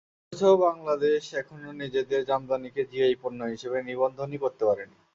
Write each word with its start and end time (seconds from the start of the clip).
অথচ, 0.23 0.41
বাংলাদেশ 0.63 1.21
এখনো 1.33 1.69
নিজেদের 1.81 2.21
জামদানিকে 2.25 2.81
জিআই 2.91 3.15
পণ্য 3.21 3.39
হিসেবে 3.53 3.77
নিবন্ধনই 3.89 4.37
করতে 4.43 4.63
পারেনি। 4.69 4.95